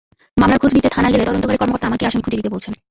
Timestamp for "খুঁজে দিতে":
2.25-2.53